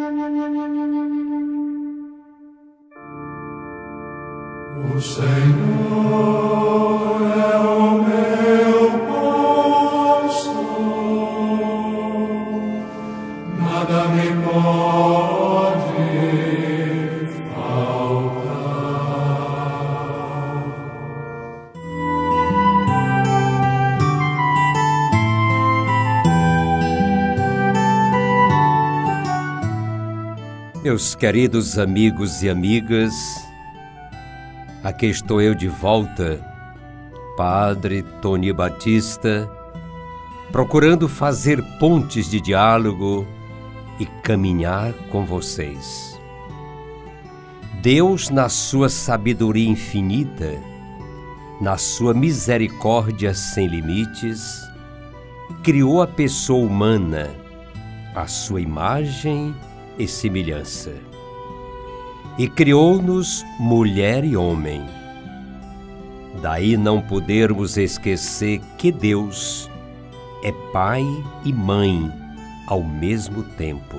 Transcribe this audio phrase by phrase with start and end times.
[0.00, 0.02] O
[4.98, 5.20] Senhor
[7.36, 8.88] é o meu
[10.30, 10.54] pastor,
[13.58, 15.69] nada me pode
[30.82, 33.12] Meus queridos amigos e amigas,
[34.82, 36.40] aqui estou eu de volta,
[37.36, 39.46] Padre Tony Batista,
[40.50, 43.26] procurando fazer pontes de diálogo
[43.98, 46.18] e caminhar com vocês.
[47.82, 50.58] Deus, na sua sabedoria infinita,
[51.60, 54.62] na sua misericórdia sem limites,
[55.62, 57.28] criou a pessoa humana,
[58.14, 59.69] à sua imagem e
[60.06, 60.94] semelhança.
[62.38, 64.82] E criou-nos mulher e homem.
[66.40, 69.68] Daí não podermos esquecer que Deus
[70.42, 71.04] é pai
[71.44, 72.10] e mãe
[72.66, 73.96] ao mesmo tempo.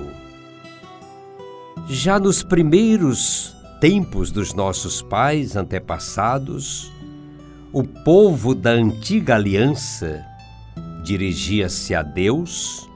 [1.88, 6.90] Já nos primeiros tempos dos nossos pais antepassados,
[7.72, 10.24] o povo da antiga aliança
[11.02, 12.88] dirigia-se a Deus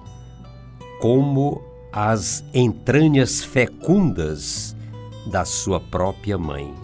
[1.00, 1.60] como
[1.96, 4.76] as entranhas fecundas
[5.28, 6.74] da sua própria mãe,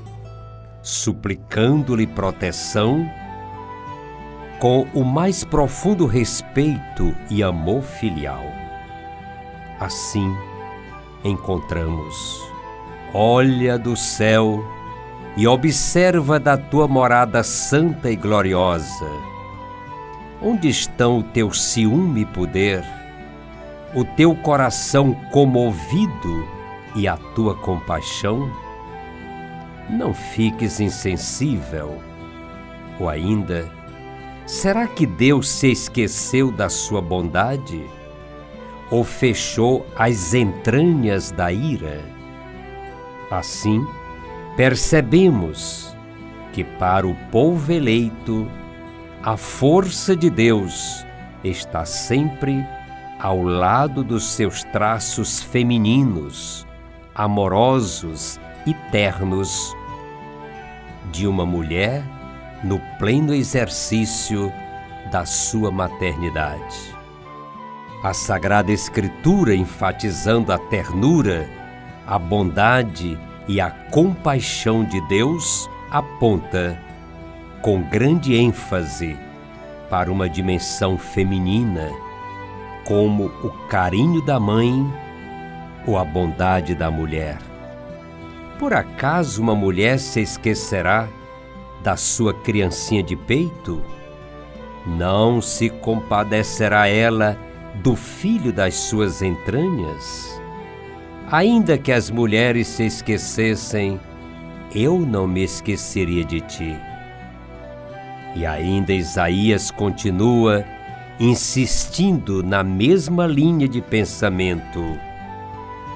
[0.82, 3.06] suplicando-lhe proteção
[4.58, 8.42] com o mais profundo respeito e amor filial.
[9.78, 10.34] Assim
[11.22, 12.42] encontramos:
[13.12, 14.64] olha do céu
[15.36, 19.10] e observa da tua morada santa e gloriosa.
[20.41, 23.01] Onde estão o teu ciúme e poder?
[23.94, 26.48] O teu coração comovido
[26.94, 28.50] e a tua compaixão?
[29.91, 31.98] Não fiques insensível.
[32.98, 33.70] Ou ainda,
[34.47, 37.84] será que Deus se esqueceu da sua bondade?
[38.91, 42.00] Ou fechou as entranhas da ira?
[43.31, 43.86] Assim,
[44.56, 45.97] percebemos
[46.52, 48.47] que para o povo eleito,
[49.22, 51.04] a força de Deus
[51.42, 52.64] está sempre
[53.22, 56.66] ao lado dos seus traços femininos,
[57.15, 59.77] amorosos e ternos,
[61.12, 62.03] de uma mulher
[62.65, 64.53] no pleno exercício
[65.12, 66.97] da sua maternidade.
[68.03, 71.49] A Sagrada Escritura, enfatizando a ternura,
[72.05, 73.16] a bondade
[73.47, 76.77] e a compaixão de Deus, aponta
[77.61, 79.16] com grande ênfase
[79.88, 81.88] para uma dimensão feminina
[82.84, 84.87] como o carinho da mãe
[85.87, 87.38] ou a bondade da mulher.
[88.59, 91.09] Por acaso uma mulher se esquecerá
[91.82, 93.82] da sua criancinha de peito?
[94.87, 97.37] Não se compadecerá ela
[97.82, 100.41] do filho das suas entranhas?
[101.31, 103.99] Ainda que as mulheres se esquecessem,
[104.75, 106.76] eu não me esqueceria de ti.
[108.34, 110.64] E ainda Isaías continua
[111.22, 114.99] insistindo na mesma linha de pensamento.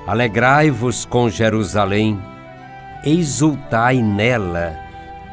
[0.06, 2.16] Alegrai-vos com Jerusalém,
[3.04, 4.78] exultai nela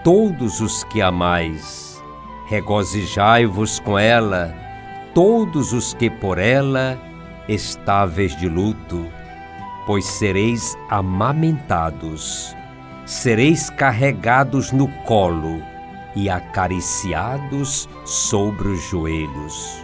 [0.04, 2.04] todos os que amais.
[2.48, 4.52] Regozijai-vos com ela,
[5.14, 7.00] todos os que por ela
[7.48, 9.08] estáveis de luto,
[9.86, 12.56] pois sereis amamentados,
[13.06, 15.62] sereis carregados no colo
[16.16, 19.84] e acariciados sobre os joelhos.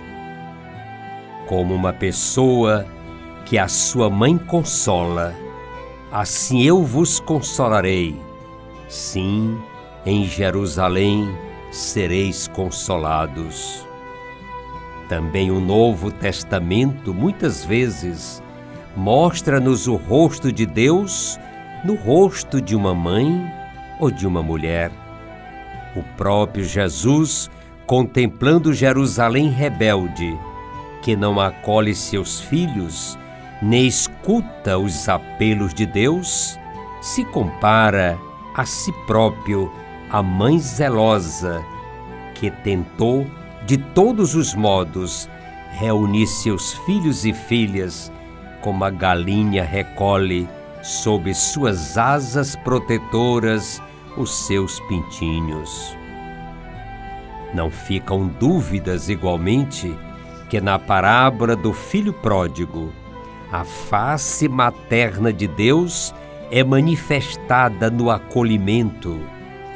[1.47, 2.85] Como uma pessoa
[3.45, 5.34] que a sua mãe consola,
[6.12, 8.15] assim eu vos consolarei.
[8.88, 9.59] Sim,
[10.06, 11.36] em Jerusalém
[11.71, 13.88] sereis consolados.
[15.07, 18.44] Também o Novo Testamento muitas vezes
[18.95, 21.39] mostra-nos o rosto de Deus
[21.83, 23.51] no rosto de uma mãe
[24.00, 24.92] ou de uma mulher
[25.95, 27.50] o próprio Jesus,
[27.86, 30.38] contemplando Jerusalém rebelde,
[31.01, 33.18] que não acolhe seus filhos,
[33.62, 36.57] nem escuta os apelos de Deus,
[37.01, 38.18] se compara
[38.56, 39.71] a si próprio
[40.09, 41.63] a mãe zelosa,
[42.35, 43.25] que tentou,
[43.65, 45.30] de todos os modos,
[45.71, 48.12] reunir seus filhos e filhas,
[48.62, 50.47] como a galinha recolhe
[50.81, 53.81] sob suas asas protetoras
[54.19, 55.98] os seus pintinhos.
[57.54, 59.98] Não ficam dúvidas, igualmente,
[60.50, 62.94] que na parábola do filho pródigo,
[63.51, 66.13] A face materna de Deus
[66.51, 69.19] é manifestada no acolhimento,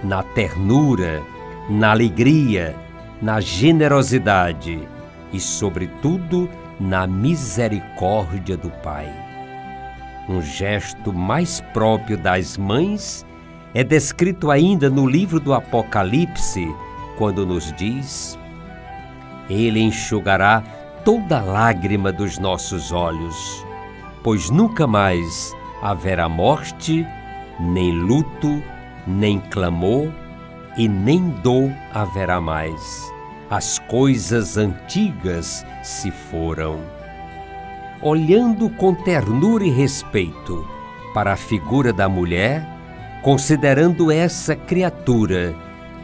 [0.04, 1.24] na ternura,
[1.68, 2.76] na alegria,
[3.20, 4.88] na generosidade
[5.32, 6.48] e, sobretudo,
[6.80, 9.12] na misericórdia do Pai.
[10.30, 13.26] Um gesto mais próprio das mães
[13.74, 16.68] é descrito ainda no livro do Apocalipse,
[17.18, 18.38] quando nos diz:
[19.50, 20.62] Ele enxugará
[21.04, 23.66] toda lágrima dos nossos olhos,
[24.22, 27.06] pois nunca mais haverá morte,
[27.60, 28.62] nem luto,
[29.08, 30.12] nem clamor
[30.78, 33.12] e nem dor haverá mais.
[33.50, 36.80] As coisas antigas se foram.
[38.02, 40.68] Olhando com ternura e respeito
[41.14, 42.73] para a figura da mulher,
[43.24, 45.56] considerando essa criatura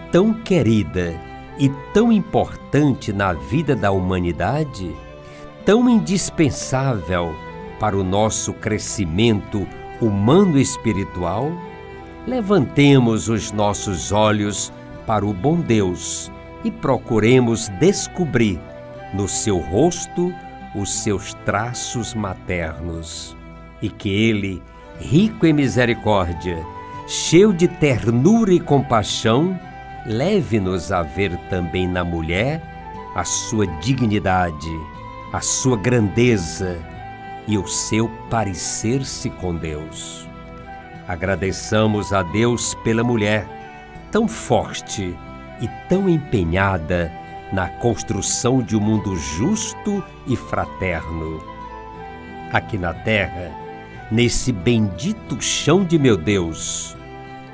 [0.10, 1.14] tão querida
[1.60, 4.96] e tão importante na vida da humanidade,
[5.66, 7.36] tão indispensável
[7.78, 9.68] para o nosso crescimento
[10.02, 11.52] humano e espiritual,
[12.26, 14.72] levantemos os nossos olhos
[15.06, 16.32] para o bom Deus
[16.64, 18.58] e procuremos descobrir
[19.14, 20.34] no seu rosto
[20.74, 23.36] os seus traços maternos.
[23.82, 24.62] E que Ele,
[25.00, 26.66] rico em misericórdia,
[27.10, 29.60] cheio de ternura e compaixão,
[30.06, 32.62] leve-nos a ver também na mulher
[33.16, 34.70] a sua dignidade,
[35.34, 36.78] a sua grandeza
[37.48, 40.30] e o seu parecer-se com Deus.
[41.08, 43.48] Agradeçamos a Deus pela mulher
[44.12, 45.18] tão forte
[45.60, 47.12] e tão empenhada
[47.52, 51.44] na construção de um mundo justo e fraterno.
[52.54, 53.52] Aqui na terra,
[54.12, 56.99] nesse bendito chão de meu Deus,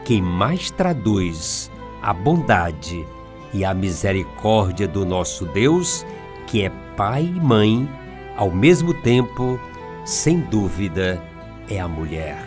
[0.06, 1.72] quem mais traduz
[2.02, 3.06] a bondade
[3.52, 6.06] e a misericórdia do nosso Deus,
[6.46, 7.90] que é pai e mãe,
[8.38, 9.60] ao mesmo tempo,
[10.06, 11.22] sem dúvida,
[11.68, 12.46] é a mulher.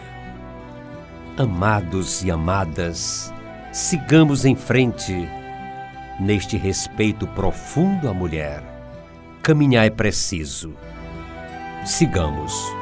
[1.37, 3.34] Amados e amadas,
[3.72, 5.28] sigamos em frente
[6.20, 8.62] neste respeito profundo à mulher.
[9.43, 10.75] Caminhar é preciso.
[11.84, 12.77] Sigamos.